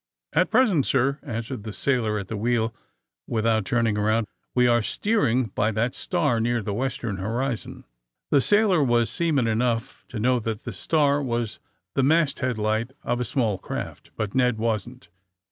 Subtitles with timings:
[0.35, 2.73] ^^At present, sir," answered tbe sailor at the wheel,
[3.27, 4.25] without turning around,
[4.57, 7.83] *^we are steer ing by that star near the western horizon."
[8.31, 11.59] The sailor was seaman enough to know that the *^star" was
[11.93, 15.09] the masthead light of a small craft, but Ned wasn't.